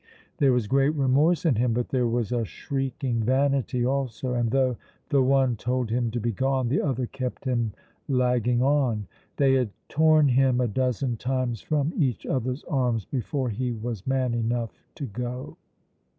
There 0.39 0.51
was 0.51 0.65
great 0.65 0.95
remorse 0.95 1.45
in 1.45 1.53
him, 1.57 1.73
but 1.73 1.89
there 1.89 2.07
was 2.07 2.31
a 2.31 2.43
shrieking 2.43 3.19
vanity 3.19 3.85
also, 3.85 4.33
and 4.33 4.49
though 4.49 4.77
the 5.09 5.21
one 5.21 5.55
told 5.55 5.91
him 5.91 6.09
to 6.09 6.19
be 6.19 6.31
gone, 6.31 6.69
the 6.69 6.81
other 6.81 7.05
kept 7.05 7.45
him 7.45 7.73
lagging 8.07 8.63
on. 8.63 9.05
They 9.37 9.53
had 9.53 9.69
torn 9.89 10.29
him 10.29 10.59
a 10.59 10.67
dozen 10.67 11.17
times 11.17 11.61
from 11.61 11.93
each 11.95 12.25
other's 12.25 12.63
arms 12.63 13.05
before 13.05 13.51
he 13.51 13.73
was 13.73 14.07
man 14.07 14.33
enough 14.33 14.71
to 14.95 15.05
go. 15.05 15.57